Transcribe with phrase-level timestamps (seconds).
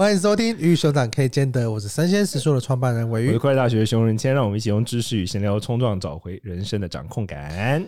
[0.00, 7.84] 欢迎收听《与熊掌可以兼得》，我是生鲜食说的创办人韦玉，我是快大学的熊仁谦，让我们一起用知识与闲聊冲撞，找回人生的掌控感。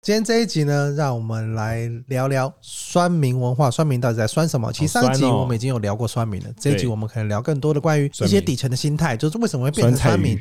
[0.00, 3.70] 今天这一集呢，让我们来聊聊酸民文化。
[3.70, 4.72] 酸民到底在酸什么？
[4.72, 10.36] 其实上一集我们已经有聊过酸民了，这一集我们可能聊更多的关于一些底层的心态，就是为什么会变成酸民。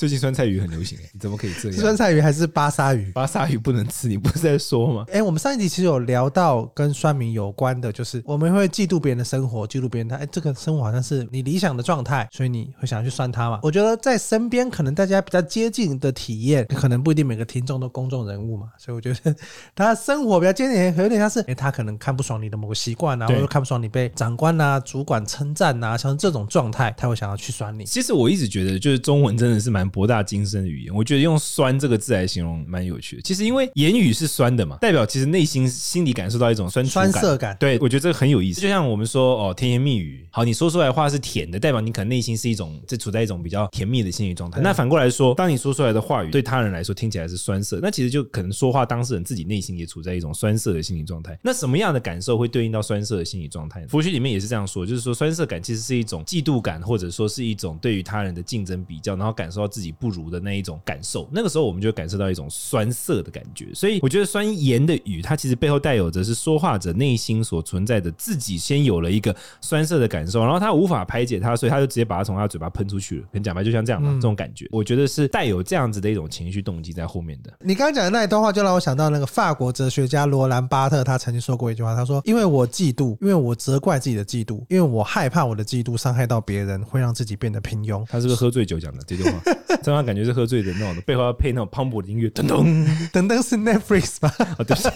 [0.00, 1.72] 最近酸菜鱼很流行，你怎么可以这样？
[1.76, 3.12] 是酸菜鱼还是巴沙鱼？
[3.12, 5.04] 巴沙鱼不能吃，你不是在说吗？
[5.12, 13.60] 哎，我们上一集其实有聊到跟酸民有关的，就是我们会嫉妒别人的生活，嫉妒别人他哎，这个生活好像是你理想的状态，所以你会想要去酸他嘛？
[13.62, 19.36] 我觉得在身边可能大家比较接近的体验，可能不一定每个听众都公众人物嘛，所以我觉得
[19.74, 27.84] 他生活比较接近，有点像是哎，他可能看不爽你的某个习惯啊，或者看不爽你被长官啊、主管称赞啊，像这种状态，他会想要去酸你。
[27.84, 30.70] 其实我一直觉得，就是中文真的是蛮博大精深的。
[30.70, 33.22] 语言，我觉得用“酸”这个字来形容蛮有趣的。
[33.22, 37.56] 其实因为言语是酸的嘛，代表其实内心心里感受到一种酸酸涩感。
[37.58, 38.60] 对，我觉得这个很有意思。
[38.60, 44.60] 就像我们说哦，甜言蜜语，好，你说出来的话是甜的，代表你可能内心是一种这处在一种比较甜蜜的心理状态。
[44.60, 51.36] 那反过来说，当你说出来的话语对他人来说听起来是酸涩，那其实就可能说话当事人自己内心也处在一种酸涩的心理状态。
[51.42, 53.84] 那什么样的感受会对应到酸涩的心理状态？
[53.88, 61.28] 佛学里面也是这样说，就是说酸涩感其实是一种嫉妒感，或者说是一种对于他人的竞争比较，然后感受到自己不如的那一种感受。
[61.32, 73.26] 那个时候我们就感受到一种酸涩的感觉，所以我觉得酸言的语，它其实背后带有着是说话者内心所存在的自己先有了一个酸涩的感受，然后他无法排解它，所以他就直接把它从他嘴巴喷出去了。
[73.32, 77.52] 很讲白，就像这样嘛，这种感觉，我觉得是带有这样子的一种情绪动机在后面的。
[77.60, 89.40] 你刚刚讲的那一段话，就让我想到那个法国哲学家罗兰巴特，他曾经说过一句话，他说：“因为我嫉妒，因为我责怪自己的嫉妒，因为我害怕我的嫉妒伤害到别人，会让自己变得平庸。”他是不是喝醉酒讲的这句话？
[89.82, 92.64] 这样感觉是喝醉的那种的，背后要配那种磅礴的音乐，噔噔
[93.12, 94.34] 噔噔是 Netflix 吧？
[94.58, 94.90] 哦，对不起。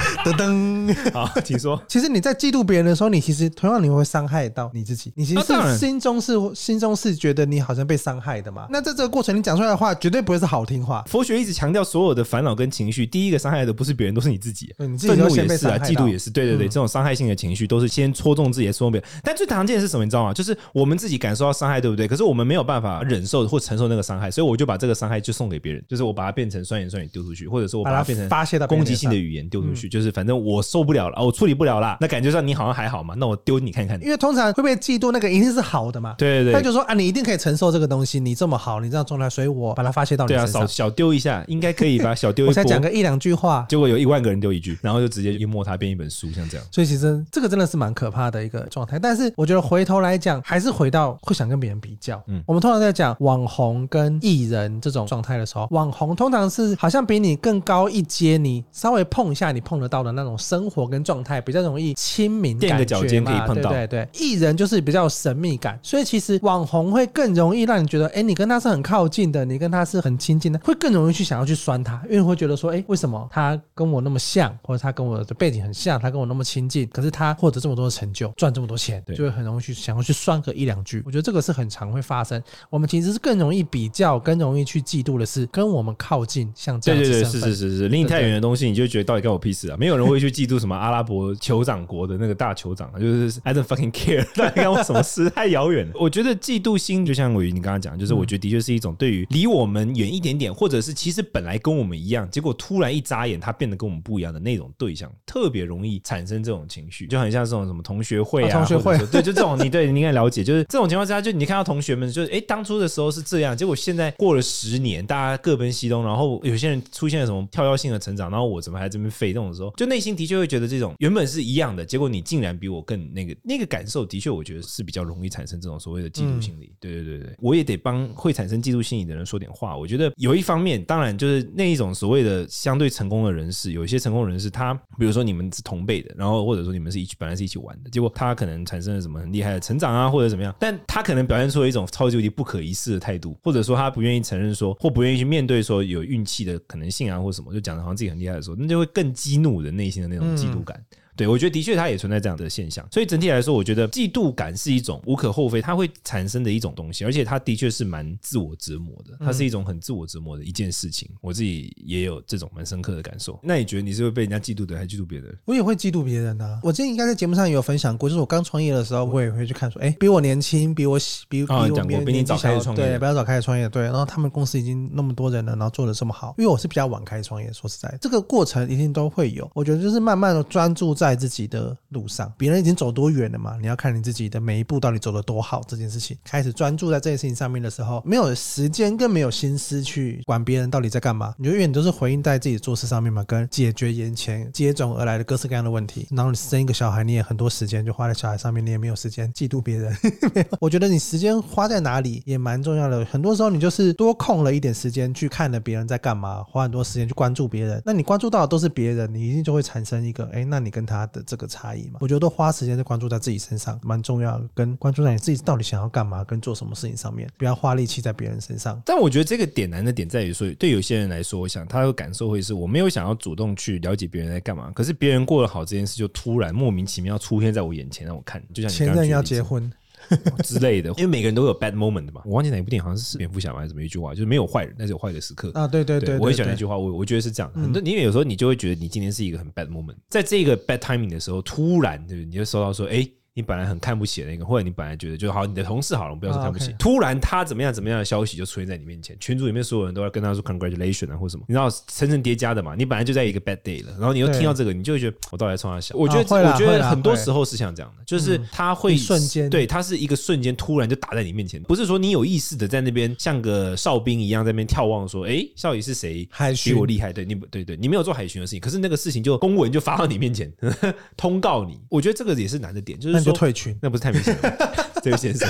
[0.24, 1.80] 噔噔，好，请说。
[1.88, 5.12] 其实你在嫉妒别人的时候，你其实同样你会伤害到你自己。
[5.16, 8.66] 你其实是心中是心中是觉得你好像被伤害的嘛？
[8.70, 11.02] 那在这个过程，你讲出来的话绝对不会是好听话。
[11.06, 14.74] 佛学一直强调，所有的烦恼跟情绪，第一个伤害的不是别人，都是你自己。
[14.78, 16.30] 愤怒也是啊，嫉妒也是。
[16.30, 19.10] 对对对，这种伤害性的情绪都是先戳中自己，戳中别人。
[19.22, 20.04] 但最常见的是什么？
[20.04, 20.32] 你知道吗？
[20.32, 22.06] 就是我们自己感受到伤害，对不对？
[22.08, 30.62] 可是我们没有办法忍受或承受那个伤害，所以我就把这个伤害就送给别人，就是我把它变成酸言酸语丢出去，或者是我把它变成发泄到攻击性的语言丢出去，就是反正我。
[30.70, 33.12] 受不了了，我处理不了了，那感觉上你好像还好嘛？
[33.16, 34.00] 那我丢你看看。
[34.00, 36.14] 因为通常会被嫉妒那个一定是好的嘛？
[36.16, 36.52] 对对对。
[36.52, 40.60] 他就说啊，你一定可以承受这个东西，你这么好，你这样状态，所以我把它发泄到你身上。
[40.60, 42.14] 对啊，小丢一下应该可以吧？
[42.14, 46.64] 小丢一下，我才讲个一两句话，结果有一万个人丢一句，然后就直接淹没它，变一本书，像这样。
[46.70, 48.96] 所以其实这个真的是蛮可怕的一个状态。
[48.96, 52.22] 但是我觉得回头来讲，还是回到会想跟别人比较。
[52.28, 61.40] 嗯，我们通常在讲网红跟艺人这种状态的时候，网红通常是好像比你更高一阶，你稍微碰一下你碰得到的那种生活跟状态。
[61.40, 63.70] 比较容易亲民，垫个脚尖可以碰到。
[63.70, 81.02] 对对对，艺人就是比较神秘感，所以其实网红会更容易让你觉得，哎，你跟他是很靠近的，你跟他是很亲近的，会更容易去想要去酸他，因为会觉得说，哎，为什么他跟我那么像，或者他跟我的背景很像，他跟我那么亲近，可是他获得这么多的成就，赚这么多钱，就会很容易去想要去酸个一两句。
[81.06, 82.42] 我觉得这个是很常会发生。
[82.68, 87.10] 我们其实是更容易比较，更容易去嫉妒的是跟我们靠近，像这样子。
[87.10, 89.76] 对对对，是是是是，离你太远的东西，你就觉得到底跟我屁事啊？
[89.76, 91.34] 没有人会去嫉妒什么阿拉伯。
[91.40, 95.28] 酋长国的那个大酋长，就是 I don't fucking care，到底跟我什么事？
[95.30, 95.92] 太遥远了。
[95.98, 119.30] 我觉得嫉妒心就像伟瑜你刚刚讲，就是我觉得的确是一种对于离我们远一点点，或者是其实本来跟我们一样，结果突然一眨眼，他变得跟我们不一样的那种对象，特别容易产生这种情绪，就很像这种什么同学会啊，同学会，对，就这种你对你应该了解，就是这种情况之下，就你看到同学们，就是哎，当初的时候是这样，结果现在过了十年，大家各奔西东，然后有些人出现了什么跳跃性的成长，然后我怎么还这边废？
[119.32, 121.84] 这种时候，就内心的确会觉得这种原本是一样的。
[121.84, 126.72] 结果你竟然比我更那个那个感受，的确我觉得是比较容易产生这种所谓的嫉妒心理。
[126.80, 129.76] 对对对对，我也得帮会产生嫉妒心理的人说点话。
[129.76, 150.84] 我觉得有一方面，当然就是那一种所谓的相对成功的人士，有一些成功人士，他比如说你们是同辈的，然后或者说你们是一起本来是一起玩的，结果他可能产生了什么很厉害的成长啊，或者怎么样，但他可能表现出了一种超级无敌不可一世的态度，或者说他不愿意承认说，或不愿意去面对说有运气的可能性啊，或什么，就讲的好像自己很厉害的时候，那就会更激怒的内心的那种嫉妒感。
[151.20, 152.86] 对，我觉得的确它也存在这样的现象。
[152.90, 159.14] 所以整体来说，我觉得嫉妒感是一种无可厚非，它会产生的一种东西，而且它的确是蛮自我折磨的。
[159.20, 161.10] 它是一种很自我折磨的一件事情。
[161.20, 163.38] 我自己也有这种蛮深刻的感受。
[163.42, 165.36] 那你觉得你是会被人家嫉妒的，还是嫉妒别人？
[165.44, 166.58] 我也会嫉妒别人啊。
[166.62, 173.82] 我之前应该在节目上也有分享过，就是我刚创业的时候，我也会去看说，哎，比我年轻，比我比比我比我比你早开始创业，对，比较早开始创业，对。
[173.82, 179.50] 然后他们公司已经那么多人了，然后做的这么好，因为我是比较晚开始创业，说实在，这个过程一定都会有。
[179.54, 185.60] 我觉得就是慢慢的专注在在自己的路上，别人已经走多远了嘛，你要看你自己的每一步到底走得多好。
[185.66, 196.06] 这件事情开始专注在这件事情上面的时候，没有时间更没有心思去管别人到底在干嘛，你永远都是回应在自己做事上面嘛，跟解决眼前接踵而来的各式各样的问题。
[196.12, 199.96] 然后你生一个小孩，你也很多时间就花在小孩上面，你也没有时间嫉妒别人。
[200.60, 203.04] 我觉得你时间花在哪里也蛮重要的。
[203.04, 207.82] 很多时候你就是多空了一点时间去看了别人在干嘛，花很多时间去关注别人。
[207.84, 211.98] 那你关注到的都是别人，你一定就会产生一个，哎，那你跟他的这个差异嘛？
[212.00, 218.82] 我觉得都花时间在关注在自己身上蛮重要的，跟关注在你自己到底想要干嘛，跟做什么事情上面，不要花力气在别人身上。
[218.84, 229.70] 但我觉得这个点难的点在于说，对有些人来说，我想他的感受会是我没有想要主动去了解别人在干嘛，可是别人过得好这件事就突然莫名其妙出现在我眼前让我看，就像你前任要结婚。
[230.42, 232.22] 之类的，因为每个人都有 bad moment 的嘛。
[232.24, 235.66] 我忘记哪一部电影，好像是蝙蝠侠还是怎么一句话，就是没有坏人，但是有坏的时刻啊。
[235.66, 237.52] 对对对，对，我很喜欢那句话，我我觉得是这样。
[237.52, 243.08] 很多，因为有时候你就会觉得你今天是一个很 bad moment，在这个 bad timing 的时候，突然对，你就收到说，哎。
[243.34, 246.70] 你本来很看不起的那个，或者你本来觉得就好，你的同事好了，我不要说看不起。
[246.72, 246.78] Oh.
[246.78, 252.74] 突然他怎么样怎么样的消息就出现在你面前，群组里面所有人都要跟他说 congratulation 啊，或什么，你知道层层叠加的嘛？
[252.74, 255.94] 你本来就在一个 bad day 了，然后你又听到这个，你就会觉得我到底在冲他笑。
[255.96, 266.28] 我觉得，我觉得很多时候是像这样的，就是他会瞬间，对，他是一个瞬间突然就打在你面前，不是说你有意识的在那边像个哨兵一样在那边眺望，说，哎，到底是谁
[266.64, 267.12] 比我厉害？
[267.12, 270.52] 对，你对对，你没有做海巡的事情，可是那个事情就公文就发到你面前，
[271.16, 271.78] 通告你。
[271.88, 274.02] 我觉得这个也是难的点，就是说退群，那不是。
[274.02, 275.48] 太明显了， 这位先生，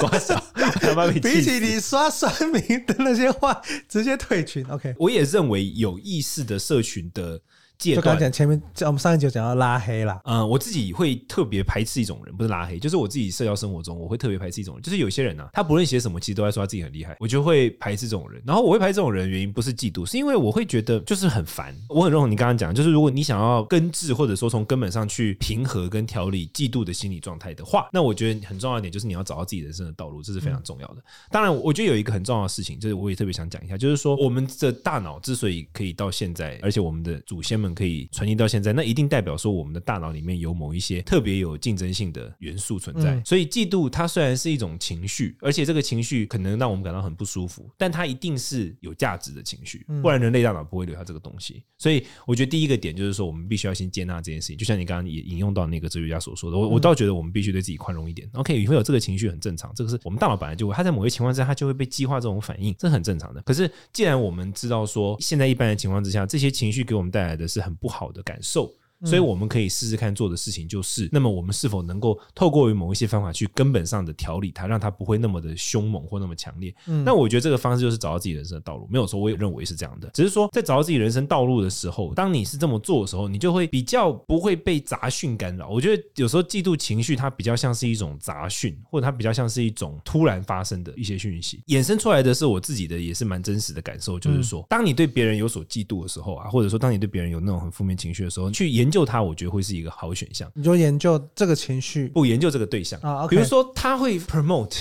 [0.00, 0.42] 瓜小，
[1.22, 4.64] 比起你刷酸名的那些话，直接退群。
[4.68, 7.40] OK，我也认为有意识的社群的。
[7.78, 10.20] 就刚讲前面，我们上一集讲到拉黑啦。
[10.24, 18.42] 嗯，我自己会特别排斥一种人，不是拉黑，就是我自己社交生活中，我会特别排斥一种人，就是有些人呢、啊，他不论写什么，其实都在说他自己很厉害，我就会排斥这种人。
[18.44, 21.72] 然后我会排斥这种人的原因不是嫉妒，是因为我会觉得就是很烦。
[21.88, 30.96] 我很认同你刚刚讲，就是如果你想要根治或者说从根本上去平和跟调理嫉妒的心理状态的话，那我觉得很重要一点就是你要找到自己人生的道路，这是非常重要的。
[31.30, 38.48] 当然，我觉得有一个很重要的事情，就是我也特别想讲一下，就是说我们的大脑之所以可以到现在，而且我们的祖先们可以传递到。
[38.48, 51.62] 现在那一定代表说我们的大脑里面有某一些特别有竞争性的元素存在，所以嫉妒它虽然是一种情绪，而且这个情绪可能让我们感到很不舒服，但它一定是有价值的情绪，不然人类大脑不会留下这个东西。
[51.76, 58.28] 所以我觉得第一个点就是说，我们必须要先接纳这件事情，就像你刚刚也引用到那个哲学家所说的，我我倒觉得我们必须对自己宽容一点。
[58.32, 63.42] OK，会有这个情绪很正常，这个是我们大脑本来就会，它在某些情况之下它就会被激化这种反应，这很正常的。
[63.42, 68.72] 可是既然我们知道说，现在一般的情况之下，这些情绪给我们带来的是很不好的感受。
[69.04, 76.74] 所以我们可以试试看做的事情就是，那么我们是否能够透过于某一些方法去根本上的调理它，让它不会那么的凶猛或那么强烈。
[77.04, 80.10] 那我觉得这个方式就是找到自己人生的道路，没有说，我也认为是这样的。
[80.14, 85.68] 只是说在找到自己人生道路的时候，当你是这么做的时候，你就会比较不会被杂讯干扰。
[85.68, 99.78] 我觉得有时候嫉妒情绪它比较像是一种杂讯，或者它比较像是一种突然发生的一些讯息，衍生出来的是我自己的也是蛮真实的感受，就是说，当你对别人有所嫉妒的时候啊，或者说当你对别人有那种很负面情绪的时候，去研究它，我觉得会是。
[99.78, 100.50] 一个好选项。
[100.54, 103.28] 你就研究这个情绪，不研究这个对象啊？
[103.28, 104.76] 比如说，他会 promote，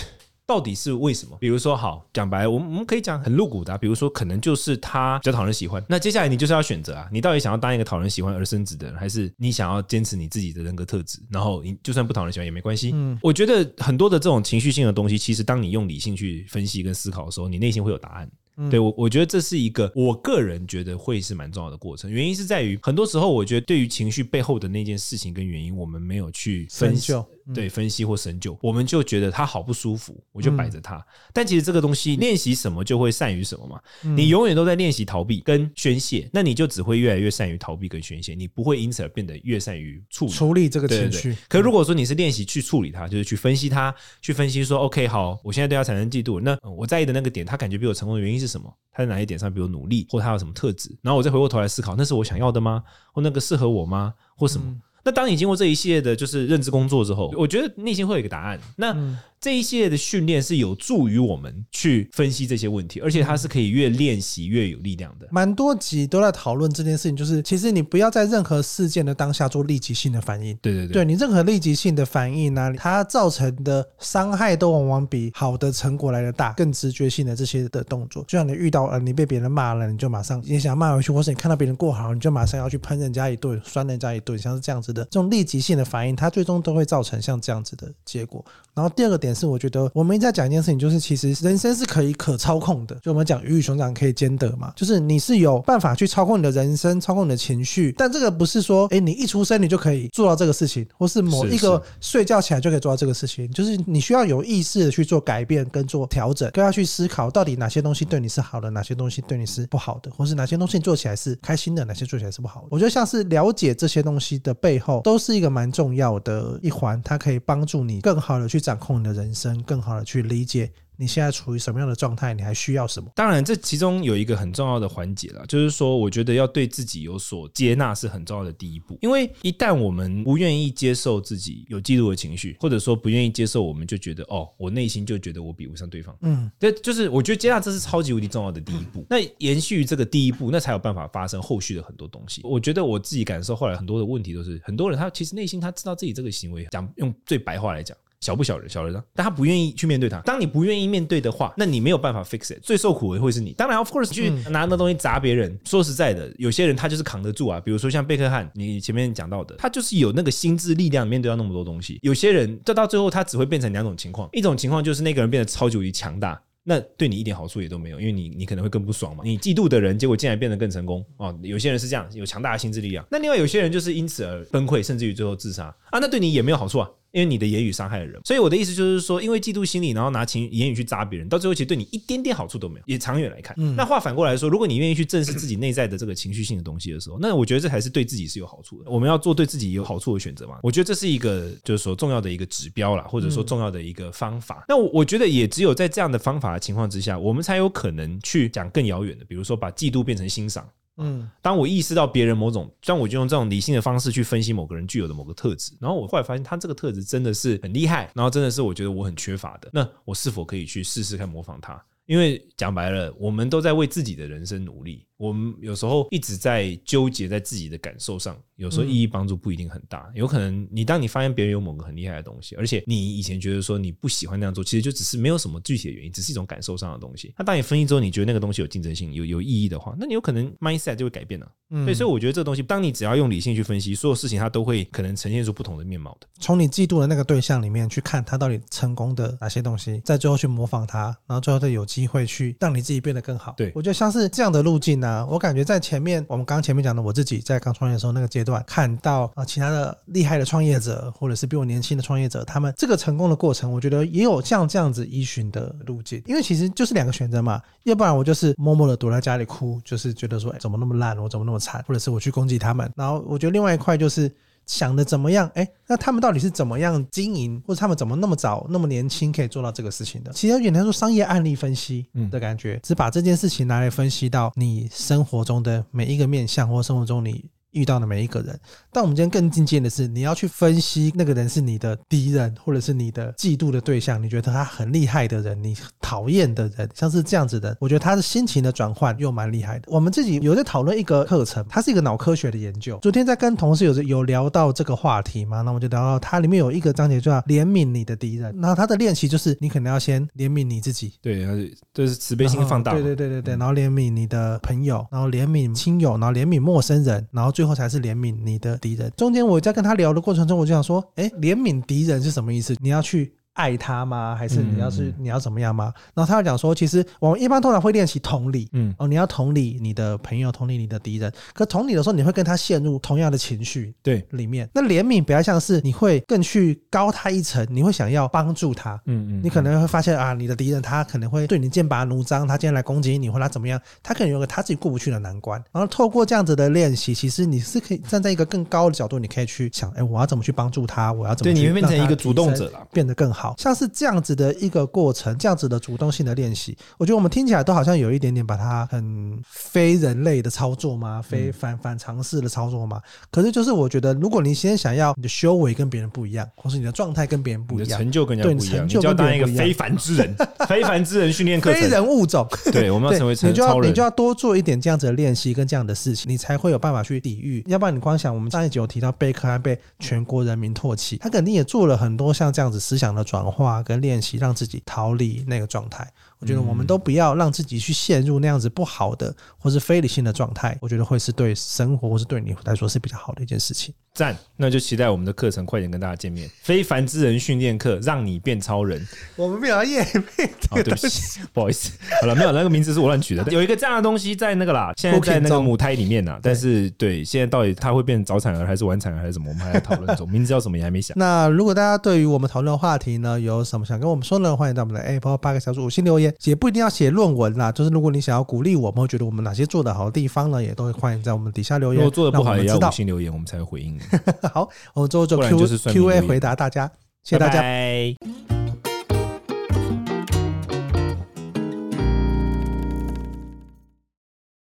[0.47, 1.37] 到底是为什么？
[1.39, 5.83] 比如说，好讲白了，我们我们可以讲很露骨的啊，比如说，可能就是他比较讨人喜欢。
[5.87, 11.19] 那接下来你就是要选择啊，你到底想要当一个讨人喜欢而升职的人，还是你想要坚持你自己的人格特质？
[11.29, 12.89] 然后你就算不讨人喜欢也没关系。
[12.95, 18.27] 嗯，我觉得很多的这种情绪性的东西，其实当你用理性去分析跟思考的时候，你内心会有答案。
[18.69, 22.09] 对我，我觉得这是一个我个人觉得会是蛮重要的过程。
[22.09, 27.13] 原因是在于，很多时候我觉得对于情绪背后的那件事情跟原因，我们没有去分析。
[27.53, 31.05] 对，分析或深究，我们就觉得他好不舒服，我就摆着他。
[31.33, 33.79] 但其实这个东西，练习什么就会善于什么嘛。
[34.15, 41.35] 你永远都在练习逃避跟宣泄，那你就只会越来越善于逃避跟宣泄，你不会因此而变得越善于处理处理这个情绪。
[41.47, 48.71] 可如果说你是练习去处理它，就是去分析它，去分析说，OK，好，我现在对他产生嫉妒，那我在意的那个点，他感觉比我成功的原因是什么？
[48.91, 50.97] 他在哪一点上比我努力，或他有什么特质？
[51.01, 52.83] 然后我再回过头来思考，那是我想要的吗？
[53.13, 54.13] 或那个适合我吗？
[54.35, 54.75] 或什么？
[55.07, 58.59] 那当你经过这一系列的就是认知工作之后，我觉得内心会有一个答案。
[58.75, 58.93] 那
[59.39, 65.27] 这一系列的训练是有助于我们去分析这些问题，而且它是可以越练习越有力量的。
[65.31, 70.57] 蛮多集都在讨论这件事情，就是其实你不要在任何事件的当下做立即性的反应。
[70.61, 76.53] 对对对，对你任何立即性的反应呢，它造成的伤害都往往比好的成果来的大。
[76.53, 88.43] 更直觉性的这些的动作，就像你遇到呃，你被别人骂了，你就马上你想骂回去，或是你看到别人过好，你就马上要去喷人家一顿，酸人家一顿，像是这样子的这种立即性的反应，它最终都会造成像这样子的结果。
[88.77, 92.95] 然后第二个点是，我觉得我们一直在讲一件事情，就是其实人生是可以可操控的。
[93.01, 97.91] 就我们讲鱼与熊掌可以兼得嘛，就是你是有办法去操控你的人生，操控你的情绪。
[97.97, 103.51] 但这个不是说，哎，你一出生你就可以做到这个事情，或是某一个睡觉起来就可以做到这个事情。
[103.51, 112.67] 就是你需要有意识的去做改变跟做调整，都要去思考到底哪些东西对你是好的，哪些东西对你是不好的，或是哪些东西你做起来是开心的，哪些做起来是不好的。
[112.69, 119.63] 我觉得像是了解这些东西的背后，都是一个蛮重要的一环，它可以帮助你更好的去掌控你的人生。
[119.63, 123.09] 更好的去理解你现在处于什么样的状态，你还需要什么？
[123.15, 128.97] 当然，这其中有一个很重要的环节了，就是说，我觉得要对自己有所接纳是很重要的第一步。
[129.01, 136.17] 因为一旦我们不愿意接受自己有嫉妒的情绪，或者说不愿意接受，我们就觉得哦，我内心就觉得我比不上对方。
[136.21, 139.05] 嗯，这就是我觉得接纳这是超级无敌重要的第一步。
[139.07, 142.41] 那延续这个第一步，那才有办法发生后续的很多东西。
[142.43, 147.95] 我觉得我自己感受后来很多的问题都是，很多人他其实内心他知道自己这个行为，讲用最白话来讲。
[148.27, 149.01] 小不小人，小人呢？
[149.15, 150.19] 但他不愿意去面对他。
[150.19, 152.59] 当你不愿意面对的话，那你没有办法 fix it。
[152.61, 153.53] 最受苦的会是你。
[153.53, 155.57] 当然，of course，去拿那东西砸别人。
[155.63, 157.57] 说实在的，有些人他就是扛得住啊。
[157.61, 161.99] 比如说像贝克汉，你前面讲到的，他就是有那个心智力量面对到那么多东西。
[162.01, 169.23] 有些人，这到最后他只会变成两种情况：一种情况就是那个人变得超级无敌强大，那对你一点好处也都没有，因为你你可能会更不爽嘛。
[169.23, 171.33] 你嫉妒的人，结果竟然变得更成功哦。
[171.41, 173.05] 有些人是这样，有强大的心智力量。
[173.09, 176.89] 那另外有些人就是因此而崩溃，甚至于最后自杀啊，那对你也没有好处啊。
[177.11, 182.83] 因为你的言语伤害了人，所以我的意思就是说，因为嫉妒心理，然后拿情言语去扎别人，到最后其实对你一点点好处都没有。
[182.85, 188.91] 也长远来看，嗯、那话反过来说，如果你愿意去正视自己内在的这个情绪性的东西的时候，那我觉得这才是对自己是有好处的。
[188.91, 190.59] 我们要做对自己有好处的选择嘛？
[190.61, 194.57] 我觉得这是一个就是说重要的一个指标啦，或者说重要的一个方法。
[194.57, 200.67] 嗯、那我我觉得也只有在这样的方法的情况之下，我们才有可能去讲更遥远的，比如说把嫉妒变成欣赏。
[200.97, 211.81] 嗯，当我意识到别人某种，像我就用这种理性的方式去分析某个人具有的某个特质，然后我后来发现他这个特质真的是很厉害，然后真的是我觉得我很缺乏的，那我是否可以去试试看模仿他？
[212.05, 215.05] 因为讲白了，我们都在为自己的人生努力。
[215.17, 220.09] 我们有时候一直在纠结在自己的感受上，有时候意义帮助不一定很大。
[220.13, 227.33] 有可能你当你发现别人有某个很厉害的东西，而且你以前觉得说你不喜欢那样做，其实就只是没有什么具体的原因，只是一种感受上的东西。
[227.37, 231.51] 那当你分析之后，你觉得那个东西有竞争性、有有意义的话，那你有可能 mindset 就会改变了。
[231.69, 236.27] 嗯，对，所以我觉得这个东西，当你只要用理性去分析，所有事情它都会可能呈现出不同的面貌的。
[236.39, 243.53] 从你嫉妒的那个对象里面去看他到底成功的哪些东西，在最后去模仿他，然后最后再有机会去让你自己变得更好。
[243.57, 245.77] 对，我觉得像是这样的路径呢，啊我感觉在。
[245.87, 256.21] 前面我们刚前面讲的，我自己在刚创业的时候那个阶段，看到啊其他的厉害的创业者，或者是比我年轻的创业者，他们这个成功的过程，我觉得也有像这样子依循的路径。
[256.25, 262.91] 因为其实就是两个选择嘛，要不然我就是默默的躲在家里哭，就是觉得说，哎，怎么那么烂，我怎么那么惨，或者是我去攻击他们。
[262.97, 264.29] 然后我觉得另外一块就是。
[264.67, 265.49] 想的怎么样？
[265.55, 270.31] 哎，那他们到底是怎么样经营，或者他们怎么那么早、那么年轻可以做到这个事情的？
[270.33, 277.45] 其实有点像说商业案例分析的感觉，只把这件事情拿来分析到你生活中的每一个面向，或生活中你。
[277.71, 278.59] 遇到的每一个人，
[278.91, 284.21] 但我们今天更进阶的是，你要去分析那个人是你的敌人，或者是你的嫉妒的对象。
[284.21, 289.85] 你觉得他很厉害的人，你讨厌的人，像是这样子的，我觉得他的心情的转换又蛮厉害的。
[289.87, 292.97] 我们自己有在讨论一个课程，它是一个脑科学的研究。
[293.01, 298.55] 昨天在跟同事有有聊到这个话题嘛，那我们就聊到它里面有一个章节叫怜悯你的敌人。
[298.59, 301.45] 然后他的练习就是你可能要先怜悯你自己，对，
[301.93, 309.11] 就是慈悲心放大，对对对对对，然后怜悯你的朋友，然后怜悯亲友，然后怜悯陌生人，然后最后才是怜悯你的敌人。
[309.17, 312.75] 中间我在跟他聊的过程中，我就想说，哎，怜悯敌人是什么意思？
[312.79, 313.33] 你要去。
[313.57, 314.35] 爱他吗？
[314.37, 315.91] 还是你要是你要怎么样吗？
[316.13, 321.33] 然后他要讲说，其实我们一般通常会练习同理，嗯，哦，你要同理你的朋友，同理你的敌人。
[321.53, 324.69] 可同理的时候，你会跟他陷入同样的情绪，对，里面。
[324.73, 329.41] 那怜悯比较像是你会更去高他一层，你会想要帮助他，嗯嗯。
[329.43, 335.61] 你可能会发现啊，你的敌人他可能会对你剑拔弩张，他今天来攻击你，或他怎么样，他可能有个他自己过不去的难关。
[335.71, 341.11] 然后透过这样子的练习，其实你是可以站在一个更高的角度，你可以去想，哎，我要怎么去帮助他？
[341.11, 343.46] 我要怎么去对你会变成一个主动者了，变得更好。
[343.47, 343.55] 好。
[343.57, 351.21] 像是这样子的一个过程，这样子的主动性的练习，我觉得我们听起来都好像有一点点把它很非人类的操作吗？
[351.21, 353.01] 非反反常识的操作吗？
[353.31, 360.35] 可是就是我觉得，如果你先想要你的修为跟别人不一样，或是你的状态跟别人不一样，成就跟人家不一样，你就要当一个非凡之人，
[360.67, 362.47] 非凡之人训练课程，非人物种。
[362.71, 367.63] 对，我们要成为成超人，你就要多做一点这样子的练习跟这样的事情，你才会有办法去抵御。
[367.67, 376.11] 要不然你光想，我们上一集有提到贝克汉被全国人民唾弃，他肯定也做了很多像这样子思想的转转化跟练习，让自己逃离那个状态。
[376.39, 383.93] 我觉得我们都不要让自己去陷入那样子不好的或是非理性的状态，我觉得会是对生活或是对你来说是比较好的一件事情。
[384.13, 386.49] 赞，那就期待我们的课程快点跟大家见面。
[386.63, 389.07] 非凡之人训练课，让你变超人。
[389.35, 391.91] 我们没有业配，哦，对不起，不好意思。
[392.21, 393.43] 好了，没有那个名字是我乱取的。
[393.51, 396.39] 有一个这样的东西在那个啦，现在在那个母胎里面呢。
[396.41, 400.27] 但是对，现在到底它会变早产儿还是晚产儿还是什么，我们还在讨论中。
[400.31, 401.15] 名字叫什么也还没想。
[401.15, 404.55] 那如果大家对于我们讨论的话题呢，有什么想跟我们说呢？
[404.55, 406.26] 欢迎到我们的 Apple Podcast 小组五星留言。
[406.43, 412.03] 也不一定要写论文啦，就是如果你想要鼓励我们，会觉得我们哪些做得好的地方呢，也都会欢迎在我们底下留言。
[412.03, 413.99] 如果做的不好，也要五星留言，我们才会回应。
[414.53, 416.91] 好，我们最后就 Q Q A 回答大家，
[417.23, 417.61] 谢谢大家。
[417.61, 418.15] 拜
[418.49, 418.66] 拜。